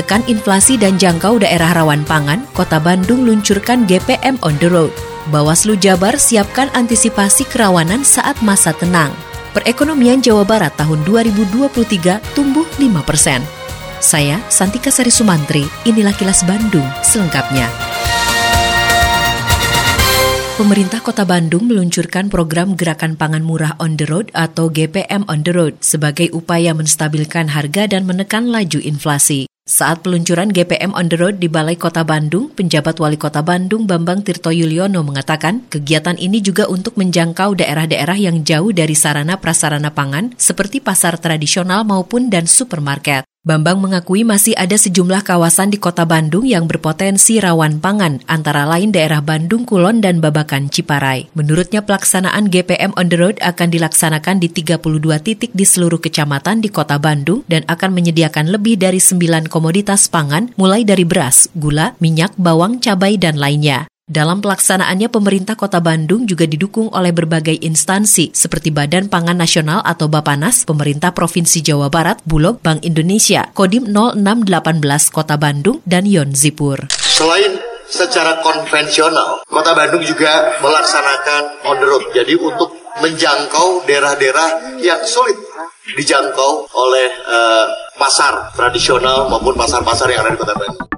Tekan 0.00 0.24
inflasi 0.32 0.80
dan 0.80 0.96
jangkau 0.96 1.44
daerah 1.44 1.76
rawan 1.76 2.08
pangan, 2.08 2.48
Kota 2.56 2.80
Bandung 2.80 3.28
luncurkan 3.28 3.84
GPM 3.84 4.40
on 4.40 4.56
the 4.56 4.72
road. 4.72 4.88
Bawaslu 5.28 5.76
Jabar 5.76 6.16
siapkan 6.16 6.72
antisipasi 6.72 7.44
kerawanan 7.44 8.00
saat 8.00 8.40
masa 8.40 8.72
tenang. 8.72 9.12
Perekonomian 9.52 10.24
Jawa 10.24 10.48
Barat 10.48 10.72
tahun 10.80 11.04
2023 11.04 12.16
tumbuh 12.32 12.64
5 12.80 13.04
persen. 13.04 13.44
Saya, 14.00 14.40
Santika 14.48 14.88
Sari 14.88 15.12
Sumantri, 15.12 15.68
inilah 15.84 16.16
kilas 16.16 16.48
Bandung 16.48 16.88
selengkapnya. 17.04 17.68
Pemerintah 20.56 21.04
Kota 21.04 21.28
Bandung 21.28 21.68
meluncurkan 21.68 22.32
program 22.32 22.72
Gerakan 22.72 23.20
Pangan 23.20 23.44
Murah 23.44 23.76
on 23.76 24.00
the 24.00 24.08
Road 24.08 24.32
atau 24.32 24.72
GPM 24.72 25.28
on 25.28 25.44
the 25.44 25.52
Road 25.52 25.76
sebagai 25.84 26.32
upaya 26.32 26.72
menstabilkan 26.72 27.52
harga 27.52 27.84
dan 27.84 28.08
menekan 28.08 28.48
laju 28.48 28.80
inflasi. 28.80 29.44
Saat 29.70 30.02
peluncuran 30.02 30.50
GPM 30.50 30.90
on 30.98 31.06
the 31.06 31.14
road 31.14 31.38
di 31.38 31.46
Balai 31.46 31.78
Kota 31.78 32.02
Bandung, 32.02 32.50
penjabat 32.50 32.98
Wali 32.98 33.14
Kota 33.14 33.38
Bandung 33.38 33.86
Bambang 33.86 34.26
Tirto 34.26 34.50
Yuliono 34.50 35.06
mengatakan, 35.06 35.62
kegiatan 35.70 36.18
ini 36.18 36.42
juga 36.42 36.66
untuk 36.66 36.98
menjangkau 36.98 37.54
daerah-daerah 37.54 38.18
yang 38.18 38.42
jauh 38.42 38.74
dari 38.74 38.98
sarana 38.98 39.38
prasarana 39.38 39.94
pangan 39.94 40.34
seperti 40.34 40.82
pasar 40.82 41.22
tradisional 41.22 41.86
maupun 41.86 42.26
dan 42.34 42.50
supermarket. 42.50 43.29
Bambang 43.40 43.80
mengakui 43.80 44.20
masih 44.20 44.52
ada 44.52 44.76
sejumlah 44.76 45.24
kawasan 45.24 45.72
di 45.72 45.80
kota 45.80 46.04
Bandung 46.04 46.44
yang 46.44 46.68
berpotensi 46.68 47.40
rawan 47.40 47.80
pangan, 47.80 48.20
antara 48.28 48.68
lain 48.68 48.92
daerah 48.92 49.24
Bandung 49.24 49.64
Kulon 49.64 50.04
dan 50.04 50.20
Babakan 50.20 50.68
Ciparai. 50.68 51.32
Menurutnya 51.32 51.80
pelaksanaan 51.80 52.52
GPM 52.52 52.92
on 53.00 53.08
the 53.08 53.16
road 53.16 53.40
akan 53.40 53.72
dilaksanakan 53.72 54.44
di 54.44 54.52
32 54.52 54.84
titik 55.24 55.56
di 55.56 55.64
seluruh 55.64 56.04
kecamatan 56.04 56.60
di 56.60 56.68
kota 56.68 57.00
Bandung 57.00 57.40
dan 57.48 57.64
akan 57.64 57.96
menyediakan 57.96 58.52
lebih 58.52 58.76
dari 58.76 59.00
9 59.00 59.48
komoditas 59.48 60.12
pangan 60.12 60.52
mulai 60.60 60.84
dari 60.84 61.08
beras, 61.08 61.48
gula, 61.56 61.96
minyak, 61.96 62.36
bawang, 62.36 62.76
cabai, 62.76 63.16
dan 63.16 63.40
lainnya. 63.40 63.88
Dalam 64.10 64.42
pelaksanaannya, 64.42 65.06
pemerintah 65.06 65.54
Kota 65.54 65.78
Bandung 65.78 66.26
juga 66.26 66.42
didukung 66.42 66.90
oleh 66.90 67.14
berbagai 67.14 67.54
instansi 67.62 68.34
seperti 68.34 68.74
Badan 68.74 69.06
Pangan 69.06 69.38
Nasional 69.38 69.86
atau 69.86 70.10
Bapanas, 70.10 70.66
pemerintah 70.66 71.14
Provinsi 71.14 71.62
Jawa 71.62 71.86
Barat, 71.94 72.18
Bulog, 72.26 72.58
Bank 72.58 72.82
Indonesia, 72.82 73.46
Kodim 73.54 73.86
0618 73.94 75.14
Kota 75.14 75.38
Bandung, 75.38 75.78
dan 75.86 76.10
Yon 76.10 76.34
Zipur. 76.34 76.90
Selain 76.90 77.54
secara 77.86 78.42
konvensional, 78.42 79.46
Kota 79.46 79.78
Bandung 79.78 80.02
juga 80.02 80.58
melaksanakan 80.58 81.70
on 81.70 81.78
the 81.78 81.86
road. 81.86 82.02
Jadi 82.10 82.34
untuk 82.34 82.74
menjangkau 82.98 83.86
daerah-daerah 83.86 84.74
yang 84.82 85.06
sulit 85.06 85.38
dijangkau 85.94 86.66
oleh 86.74 87.06
uh, 87.30 87.94
pasar 87.94 88.50
tradisional 88.58 89.30
maupun 89.30 89.54
pasar-pasar 89.54 90.10
yang 90.10 90.26
ada 90.26 90.34
di 90.34 90.40
Kota 90.42 90.58
Bandung. 90.58 90.89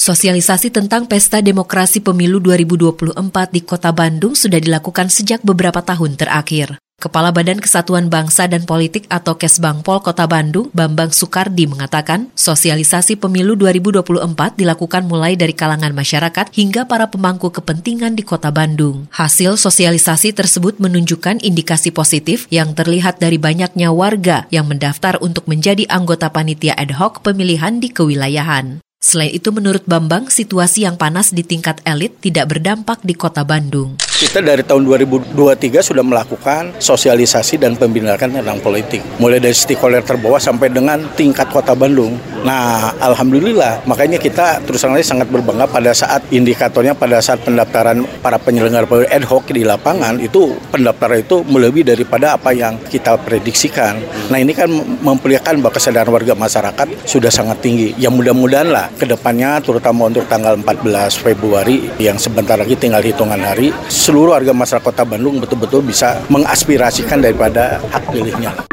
Sosialisasi 0.00 0.72
tentang 0.72 1.04
Pesta 1.04 1.44
Demokrasi 1.44 2.00
Pemilu 2.00 2.40
2024 2.40 3.20
di 3.52 3.60
Kota 3.60 3.92
Bandung 3.92 4.32
sudah 4.32 4.56
dilakukan 4.56 5.12
sejak 5.12 5.44
beberapa 5.44 5.84
tahun 5.84 6.16
terakhir. 6.16 6.80
Kepala 6.96 7.28
Badan 7.36 7.60
Kesatuan 7.60 8.08
Bangsa 8.08 8.48
dan 8.48 8.64
Politik 8.64 9.04
atau 9.12 9.36
Kesbangpol 9.36 10.00
Kota 10.00 10.24
Bandung, 10.24 10.72
Bambang 10.72 11.12
Sukardi 11.12 11.68
mengatakan, 11.68 12.32
sosialisasi 12.32 13.20
pemilu 13.20 13.60
2024 13.60 14.56
dilakukan 14.56 15.04
mulai 15.04 15.36
dari 15.36 15.52
kalangan 15.52 15.92
masyarakat 15.92 16.48
hingga 16.48 16.88
para 16.88 17.12
pemangku 17.12 17.52
kepentingan 17.52 18.16
di 18.16 18.24
Kota 18.24 18.48
Bandung. 18.48 19.04
Hasil 19.12 19.60
sosialisasi 19.60 20.32
tersebut 20.32 20.80
menunjukkan 20.80 21.44
indikasi 21.44 21.92
positif 21.92 22.48
yang 22.48 22.72
terlihat 22.72 23.20
dari 23.20 23.36
banyaknya 23.36 23.92
warga 23.92 24.48
yang 24.48 24.64
mendaftar 24.64 25.20
untuk 25.20 25.44
menjadi 25.44 25.84
anggota 25.92 26.32
panitia 26.32 26.72
ad 26.72 26.96
hoc 26.96 27.20
pemilihan 27.20 27.84
di 27.84 27.92
kewilayahan. 27.92 28.80
Selain 29.00 29.32
itu, 29.32 29.48
menurut 29.48 29.80
Bambang, 29.88 30.28
situasi 30.28 30.84
yang 30.84 31.00
panas 31.00 31.32
di 31.32 31.40
tingkat 31.40 31.80
elit 31.88 32.20
tidak 32.20 32.52
berdampak 32.52 33.00
di 33.00 33.16
kota 33.16 33.48
Bandung. 33.48 33.96
Kita 34.20 34.44
dari 34.44 34.60
tahun 34.60 34.84
2023 34.84 35.80
sudah 35.80 36.04
melakukan 36.04 36.76
sosialisasi 36.76 37.56
dan 37.56 37.80
pembinaan 37.80 38.20
tentang 38.20 38.60
politik. 38.60 39.00
Mulai 39.16 39.40
dari 39.40 39.56
stakeholder 39.56 40.04
terbawah 40.04 40.36
sampai 40.36 40.68
dengan 40.68 41.00
tingkat 41.16 41.48
kota 41.48 41.72
Bandung. 41.72 42.20
Nah, 42.44 42.92
Alhamdulillah, 43.00 43.88
makanya 43.88 44.20
kita 44.20 44.60
terus 44.68 44.84
terang 44.84 45.00
sangat 45.00 45.32
berbangga 45.32 45.64
pada 45.64 45.96
saat 45.96 46.20
indikatornya 46.28 46.92
pada 46.92 47.24
saat 47.24 47.40
pendaftaran 47.40 48.04
para 48.20 48.36
penyelenggara 48.36 48.84
pemilu 48.84 49.08
ad 49.08 49.24
hoc 49.24 49.48
di 49.48 49.64
lapangan 49.64 50.20
itu 50.20 50.52
pendaftaran 50.68 51.24
itu 51.24 51.40
melebihi 51.48 51.96
daripada 51.96 52.36
apa 52.36 52.52
yang 52.52 52.76
kita 52.92 53.16
prediksikan. 53.24 53.96
Nah, 54.28 54.36
ini 54.36 54.52
kan 54.52 54.68
memperlihatkan 55.00 55.64
bahwa 55.64 55.72
kesadaran 55.72 56.12
warga 56.12 56.36
masyarakat 56.36 57.08
sudah 57.08 57.32
sangat 57.32 57.64
tinggi. 57.64 57.96
Yang 57.96 58.20
mudah-mudahan 58.20 58.68
lah 58.68 58.89
ke 58.96 59.06
depannya 59.06 59.62
terutama 59.62 60.10
untuk 60.10 60.26
tanggal 60.26 60.58
14 60.58 61.20
Februari 61.20 61.90
yang 62.00 62.18
sebentar 62.18 62.58
lagi 62.58 62.74
tinggal 62.74 63.04
hitungan 63.04 63.38
hari 63.38 63.70
seluruh 63.86 64.34
warga 64.34 64.50
masyarakat 64.50 64.82
Kota 64.82 65.04
Bandung 65.04 65.38
betul-betul 65.38 65.86
bisa 65.86 66.18
mengaspirasikan 66.32 67.20
daripada 67.22 67.78
hak 67.92 68.10
pilihnya. 68.10 68.70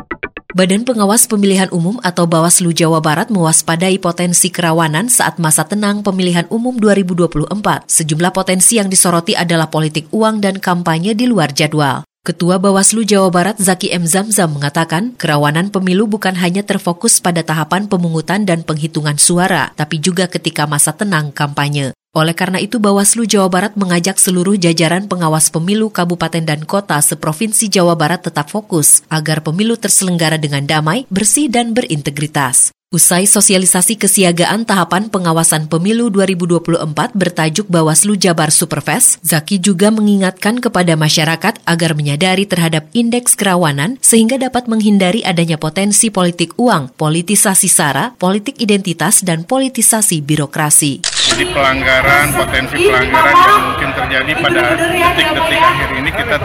Badan 0.58 0.90
Pengawas 0.90 1.30
Pemilihan 1.30 1.70
Umum 1.70 2.02
atau 2.02 2.26
Bawaslu 2.26 2.74
Jawa 2.74 2.98
Barat 2.98 3.30
mewaspadai 3.30 4.02
potensi 4.02 4.50
kerawanan 4.50 5.06
saat 5.06 5.38
masa 5.38 5.70
tenang 5.70 6.02
pemilihan 6.02 6.50
umum 6.50 6.74
2024. 6.82 7.86
Sejumlah 7.86 8.34
potensi 8.34 8.82
yang 8.82 8.90
disoroti 8.90 9.38
adalah 9.38 9.70
politik 9.70 10.10
uang 10.10 10.42
dan 10.42 10.58
kampanye 10.58 11.14
di 11.14 11.30
luar 11.30 11.54
jadwal. 11.54 12.07
Ketua 12.28 12.60
Bawaslu 12.60 13.08
Jawa 13.08 13.32
Barat 13.32 13.56
Zaki 13.56 13.88
M. 13.88 14.04
Zamzam 14.04 14.52
mengatakan, 14.52 15.16
kerawanan 15.16 15.72
pemilu 15.72 16.12
bukan 16.12 16.36
hanya 16.36 16.60
terfokus 16.60 17.24
pada 17.24 17.40
tahapan 17.40 17.88
pemungutan 17.88 18.44
dan 18.44 18.68
penghitungan 18.68 19.16
suara, 19.16 19.72
tapi 19.80 20.04
juga 20.04 20.28
ketika 20.28 20.68
masa 20.68 20.92
tenang 20.92 21.32
kampanye. 21.32 21.96
Oleh 22.12 22.36
karena 22.36 22.60
itu, 22.60 22.84
Bawaslu 22.84 23.24
Jawa 23.24 23.48
Barat 23.48 23.80
mengajak 23.80 24.20
seluruh 24.20 24.60
jajaran 24.60 25.08
pengawas 25.08 25.48
pemilu 25.48 25.88
kabupaten 25.88 26.44
dan 26.44 26.68
kota 26.68 27.00
seprovinsi 27.00 27.72
Jawa 27.72 27.96
Barat 27.96 28.28
tetap 28.28 28.52
fokus 28.52 29.08
agar 29.08 29.40
pemilu 29.40 29.80
terselenggara 29.80 30.36
dengan 30.36 30.68
damai, 30.68 31.08
bersih, 31.08 31.48
dan 31.48 31.72
berintegritas. 31.72 32.76
Usai 32.88 33.28
sosialisasi 33.28 34.00
kesiagaan 34.00 34.64
tahapan 34.64 35.12
pengawasan 35.12 35.68
pemilu 35.68 36.08
2024 36.08 36.88
bertajuk 37.20 37.68
Bawaslu 37.68 38.16
Jabar 38.16 38.48
Superfest, 38.48 39.20
Zaki 39.28 39.60
juga 39.60 39.92
mengingatkan 39.92 40.64
kepada 40.64 40.96
masyarakat 40.96 41.60
agar 41.68 41.92
menyadari 42.00 42.48
terhadap 42.48 42.88
indeks 42.96 43.36
kerawanan 43.36 44.00
sehingga 44.00 44.40
dapat 44.40 44.72
menghindari 44.72 45.20
adanya 45.28 45.60
potensi 45.60 46.08
politik 46.08 46.56
uang, 46.56 46.96
politisasi 46.96 47.68
sara, 47.68 48.16
politik 48.16 48.56
identitas, 48.64 49.20
dan 49.20 49.44
politisasi 49.44 50.24
birokrasi. 50.24 51.04
Jadi 51.28 51.44
pelanggaran, 51.52 52.40
potensi 52.40 52.88
pelanggaran 52.88 53.36
yang 53.36 53.64
mungkin 53.68 53.90
terjadi 54.00 54.32
pada 54.40 54.64
detik-detik 54.80 55.60
akhir 55.60 55.90
ini 55.92 56.10
kita 56.16 56.36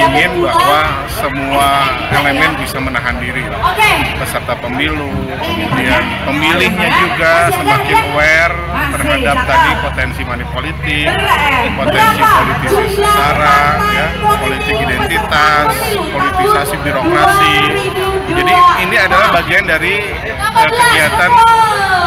ingin 0.00 0.32
bahwa 0.48 0.80
semua 1.12 1.68
elemen 2.08 2.56
bisa 2.56 2.80
menahan 2.80 3.20
diri. 3.20 3.44
Peserta 4.16 4.56
pemilu, 4.64 5.12
kemudian 5.74 6.02
pemilihnya 6.22 6.88
juga 7.02 7.32
semakin 7.50 7.98
aware 8.14 8.54
terhadap 8.94 9.36
tadi 9.42 9.70
potensi 9.82 10.22
politik, 10.54 11.08
potensi 11.74 12.22
politisasi 12.22 13.02
sara, 13.02 13.62
ya, 13.90 14.06
politik 14.38 14.76
identitas, 14.78 15.66
politisasi 16.14 16.74
birokrasi. 16.78 17.58
Jadi 18.38 18.54
ini 18.86 18.96
adalah 19.02 19.34
bagian 19.34 19.66
dari 19.66 19.98
uh, 20.38 20.70
kegiatan 20.70 21.30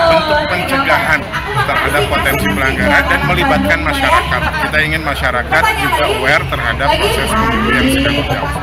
bentuk 0.08 0.40
pencegahan 0.48 1.20
terhadap 1.68 2.04
potensi 2.08 2.48
pelanggaran 2.48 3.04
dan 3.12 3.20
melibatkan 3.28 3.80
masyarakat. 3.84 4.42
Kita 4.64 4.78
ingin 4.80 5.02
masyarakat 5.04 5.64
juga 5.84 6.04
aware 6.08 6.44
terhadap 6.48 6.88
proses 6.96 7.30
pemilu 7.36 7.70
yang 7.76 7.88
sedang 7.92 8.16
berjalan. 8.24 8.56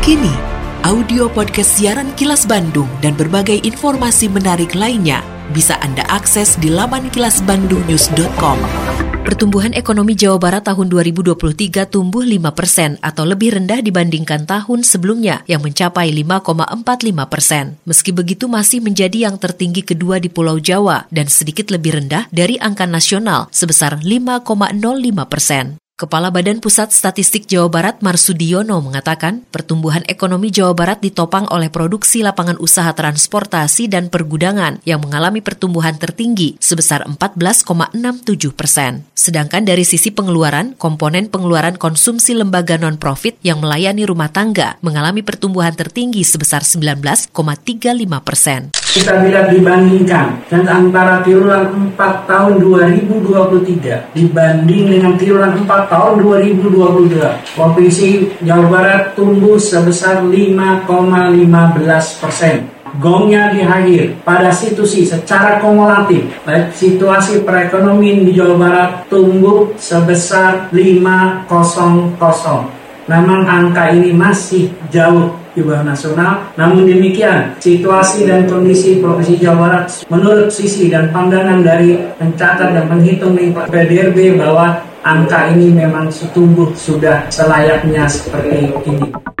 Kini, 0.00 0.53
audio 0.84 1.32
podcast 1.32 1.80
siaran 1.80 2.12
Kilas 2.12 2.44
Bandung 2.44 2.84
dan 3.00 3.16
berbagai 3.16 3.56
informasi 3.64 4.28
menarik 4.28 4.76
lainnya 4.76 5.24
bisa 5.56 5.80
Anda 5.80 6.04
akses 6.12 6.60
di 6.60 6.68
laman 6.68 7.08
kilasbandungnews.com. 7.08 8.58
Pertumbuhan 9.24 9.72
ekonomi 9.72 10.12
Jawa 10.12 10.36
Barat 10.36 10.68
tahun 10.68 10.92
2023 10.92 11.88
tumbuh 11.88 12.20
5 12.20 12.52
persen 12.52 13.00
atau 13.00 13.24
lebih 13.24 13.56
rendah 13.56 13.80
dibandingkan 13.80 14.44
tahun 14.44 14.84
sebelumnya 14.84 15.40
yang 15.48 15.64
mencapai 15.64 16.12
5,45 16.12 17.32
persen. 17.32 17.80
Meski 17.88 18.12
begitu 18.12 18.44
masih 18.44 18.84
menjadi 18.84 19.32
yang 19.32 19.40
tertinggi 19.40 19.88
kedua 19.88 20.20
di 20.20 20.28
Pulau 20.28 20.60
Jawa 20.60 21.08
dan 21.08 21.32
sedikit 21.32 21.72
lebih 21.72 21.96
rendah 21.96 22.28
dari 22.28 22.60
angka 22.60 22.84
nasional 22.84 23.48
sebesar 23.48 24.04
5,05 24.04 25.32
persen. 25.32 25.80
Kepala 25.94 26.34
Badan 26.34 26.58
Pusat 26.58 26.90
Statistik 26.90 27.46
Jawa 27.46 27.70
Barat 27.70 28.02
Marsudiono 28.02 28.82
mengatakan 28.82 29.46
pertumbuhan 29.54 30.02
ekonomi 30.10 30.50
Jawa 30.50 30.74
Barat 30.74 30.98
ditopang 30.98 31.46
oleh 31.54 31.70
produksi 31.70 32.18
lapangan 32.26 32.58
usaha 32.58 32.90
transportasi 32.90 33.86
dan 33.86 34.10
pergudangan 34.10 34.82
yang 34.82 34.98
mengalami 34.98 35.38
pertumbuhan 35.38 35.94
tertinggi 35.94 36.58
sebesar 36.58 37.06
14,67 37.06 37.94
persen. 38.58 39.06
Sedangkan 39.14 39.62
dari 39.62 39.86
sisi 39.86 40.10
pengeluaran, 40.10 40.74
komponen 40.74 41.30
pengeluaran 41.30 41.78
konsumsi 41.78 42.34
lembaga 42.34 42.74
non-profit 42.74 43.38
yang 43.46 43.62
melayani 43.62 44.02
rumah 44.02 44.34
tangga 44.34 44.82
mengalami 44.82 45.22
pertumbuhan 45.22 45.78
tertinggi 45.78 46.26
sebesar 46.26 46.66
19,35 46.66 47.30
persen 48.26 48.74
kita 48.94 49.26
bila 49.26 49.50
dibandingkan 49.50 50.38
dan 50.46 50.70
antara 50.70 51.18
triwulan 51.26 51.66
4 51.98 52.30
tahun 52.30 52.62
2023 52.62 54.14
dibanding 54.14 54.84
dengan 54.86 55.18
triwulan 55.18 55.58
4 55.66 55.90
tahun 55.90 56.22
2022 56.22 57.58
Provinsi 57.58 58.30
Jawa 58.46 58.70
Barat 58.70 59.18
tumbuh 59.18 59.58
sebesar 59.58 60.22
5,15 60.22 60.86
persen. 62.22 62.70
Gongnya 63.02 63.50
di 63.50 63.66
pada 64.22 64.54
situasi 64.54 65.02
secara 65.02 65.58
kumulatif 65.58 66.30
baik 66.46 66.70
situasi 66.70 67.42
perekonomian 67.42 68.22
di 68.22 68.38
Jawa 68.38 68.54
Barat 68.54 69.10
tumbuh 69.10 69.74
sebesar 69.74 70.70
500 70.70 72.14
namun 73.04 73.44
angka 73.44 73.92
ini 73.92 74.10
masih 74.12 74.72
jauh 74.88 75.32
di 75.54 75.62
bawah 75.62 75.86
nasional. 75.86 76.50
Namun 76.58 76.84
demikian, 76.84 77.54
situasi 77.62 78.26
dan 78.26 78.50
kondisi 78.50 78.98
Provinsi 78.98 79.38
Jawa 79.38 79.56
Barat 79.56 79.84
menurut 80.10 80.50
sisi 80.50 80.90
dan 80.90 81.14
pandangan 81.14 81.62
dari 81.62 81.94
pencatat 82.18 82.74
dan 82.74 82.84
penghitung 82.90 83.38
PDRB 83.70 84.38
bahwa 84.38 84.82
angka 85.06 85.54
ini 85.54 85.70
memang 85.70 86.10
tumbuh 86.34 86.72
sudah 86.74 87.30
selayaknya 87.30 88.08
seperti 88.10 88.74
ini. 88.88 89.33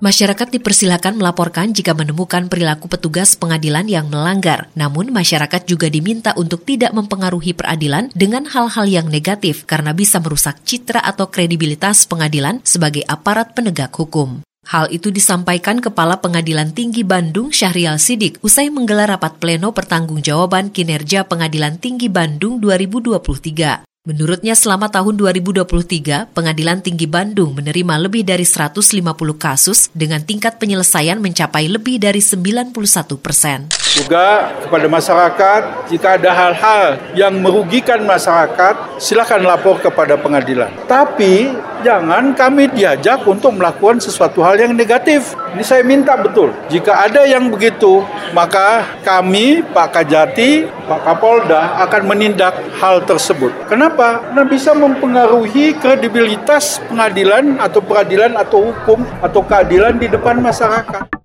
Masyarakat 0.00 0.48
dipersilakan 0.48 1.20
melaporkan 1.20 1.76
jika 1.76 1.92
menemukan 1.92 2.48
perilaku 2.48 2.88
petugas 2.88 3.36
pengadilan 3.36 3.84
yang 3.84 4.08
melanggar. 4.08 4.72
Namun, 4.72 5.12
masyarakat 5.12 5.68
juga 5.68 5.92
diminta 5.92 6.32
untuk 6.40 6.64
tidak 6.64 6.96
mempengaruhi 6.96 7.52
peradilan 7.52 8.08
dengan 8.16 8.48
hal-hal 8.48 8.88
yang 8.88 9.12
negatif 9.12 9.68
karena 9.68 9.92
bisa 9.92 10.16
merusak 10.16 10.64
citra 10.64 11.04
atau 11.04 11.28
kredibilitas 11.28 12.08
pengadilan 12.08 12.64
sebagai 12.64 13.04
aparat 13.04 13.52
penegak 13.52 13.92
hukum. 13.92 14.40
Hal 14.72 14.88
itu 14.88 15.12
disampaikan 15.12 15.84
Kepala 15.84 16.16
Pengadilan 16.16 16.72
Tinggi 16.72 17.04
Bandung 17.04 17.52
Syahrial 17.52 18.00
Sidik 18.00 18.40
usai 18.40 18.72
menggelar 18.72 19.12
rapat 19.12 19.36
pleno 19.36 19.76
pertanggungjawaban 19.76 20.72
kinerja 20.72 21.28
Pengadilan 21.28 21.76
Tinggi 21.76 22.08
Bandung 22.08 22.56
2023. 22.56 23.89
Menurutnya 24.00 24.56
selama 24.56 24.88
tahun 24.88 25.20
2023, 25.20 26.32
Pengadilan 26.32 26.80
Tinggi 26.80 27.04
Bandung 27.04 27.52
menerima 27.52 28.00
lebih 28.00 28.24
dari 28.24 28.48
150 28.48 28.96
kasus 29.36 29.92
dengan 29.92 30.24
tingkat 30.24 30.56
penyelesaian 30.56 31.20
mencapai 31.20 31.68
lebih 31.68 32.00
dari 32.00 32.24
91 32.24 32.72
persen. 33.20 33.68
Juga 33.90 34.54
kepada 34.62 34.86
masyarakat, 34.86 35.90
jika 35.90 36.14
ada 36.14 36.30
hal-hal 36.30 36.86
yang 37.18 37.34
merugikan 37.42 37.98
masyarakat, 38.06 39.02
silakan 39.02 39.42
lapor 39.42 39.82
kepada 39.82 40.14
pengadilan. 40.14 40.70
Tapi 40.86 41.50
jangan 41.82 42.30
kami 42.38 42.70
diajak 42.70 43.26
untuk 43.26 43.58
melakukan 43.58 43.98
sesuatu 43.98 44.46
hal 44.46 44.62
yang 44.62 44.78
negatif. 44.78 45.34
Ini 45.58 45.64
saya 45.66 45.82
minta 45.82 46.14
betul. 46.14 46.54
Jika 46.70 47.02
ada 47.10 47.26
yang 47.26 47.50
begitu, 47.50 48.06
maka 48.30 48.86
kami, 49.02 49.66
Pak 49.74 49.98
Kajati, 49.98 50.70
Pak 50.86 51.00
Kapolda 51.02 51.82
akan 51.82 52.02
menindak 52.06 52.54
hal 52.78 53.02
tersebut. 53.02 53.50
Kenapa? 53.66 54.22
Karena 54.22 54.46
bisa 54.46 54.70
mempengaruhi 54.70 55.74
kredibilitas 55.74 56.78
pengadilan 56.86 57.58
atau 57.58 57.82
peradilan 57.82 58.38
atau 58.38 58.70
hukum 58.70 59.02
atau 59.18 59.42
keadilan 59.42 59.98
di 59.98 60.06
depan 60.06 60.38
masyarakat. 60.38 61.19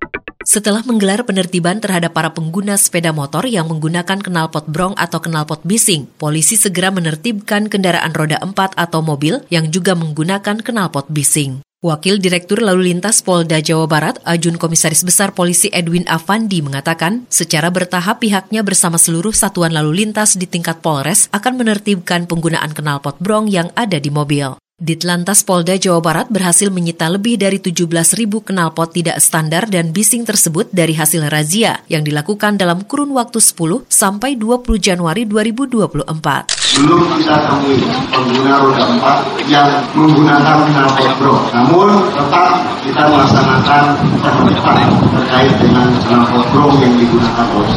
Setelah 0.46 0.86
menggelar 0.86 1.26
penertiban 1.26 1.82
terhadap 1.82 2.14
para 2.14 2.30
pengguna 2.30 2.78
sepeda 2.78 3.10
motor 3.10 3.50
yang 3.50 3.66
menggunakan 3.66 4.22
knalpot 4.22 4.70
brong 4.70 4.94
atau 4.94 5.18
knalpot 5.18 5.58
bising, 5.66 6.06
polisi 6.22 6.54
segera 6.54 6.94
menertibkan 6.94 7.66
kendaraan 7.66 8.14
roda 8.14 8.38
4 8.38 8.54
atau 8.78 9.02
mobil 9.02 9.42
yang 9.50 9.74
juga 9.74 9.98
menggunakan 9.98 10.62
knalpot 10.62 11.10
bising. 11.10 11.66
Wakil 11.82 12.22
Direktur 12.22 12.62
Lalu 12.62 12.94
Lintas 12.94 13.26
Polda 13.26 13.58
Jawa 13.58 13.90
Barat, 13.90 14.22
Ajun 14.22 14.54
Komisaris 14.54 15.02
Besar 15.02 15.34
Polisi 15.34 15.66
Edwin 15.74 16.06
Avandi 16.06 16.62
mengatakan, 16.62 17.26
secara 17.26 17.66
bertahap 17.74 18.22
pihaknya 18.22 18.62
bersama 18.62 19.02
seluruh 19.02 19.34
satuan 19.34 19.74
lalu 19.74 20.06
lintas 20.06 20.38
di 20.38 20.46
tingkat 20.46 20.78
Polres 20.78 21.26
akan 21.34 21.58
menertibkan 21.58 22.30
penggunaan 22.30 22.70
knalpot 22.70 23.18
brong 23.18 23.50
yang 23.50 23.74
ada 23.74 23.98
di 23.98 24.14
mobil. 24.14 24.54
Ditlantas 24.76 25.40
Polda 25.40 25.72
Jawa 25.80 26.04
Barat 26.04 26.28
berhasil 26.28 26.68
menyita 26.68 27.08
lebih 27.08 27.40
dari 27.40 27.56
17 27.56 27.88
ribu 28.12 28.44
knalpot 28.44 28.92
tidak 28.92 29.24
standar 29.24 29.64
dan 29.72 29.88
bising 29.88 30.28
tersebut 30.28 30.68
dari 30.68 30.92
hasil 30.92 31.32
razia 31.32 31.80
yang 31.88 32.04
dilakukan 32.04 32.60
dalam 32.60 32.84
kurun 32.84 33.08
waktu 33.16 33.40
10 33.40 33.88
sampai 33.88 34.36
20 34.36 34.76
Januari 34.76 35.24
2024. 35.24 36.12
Belum 36.76 37.08
kita 37.08 37.36
temui 37.48 37.80
pengguna 38.12 38.54
roda 38.60 38.84
4 39.40 39.48
yang 39.48 39.80
menggunakan 39.96 40.68
knalpot 40.68 41.12
bro. 41.24 41.36
Namun 41.56 42.12
tetap 42.12 42.60
kita 42.84 43.02
melaksanakan 43.08 43.84
penertiban 44.20 44.88
terkait 45.08 45.54
dengan 45.56 45.88
knalpot 46.04 46.44
bro 46.52 46.68
yang 46.84 46.92
digunakan 47.00 47.46
oleh. 47.56 47.76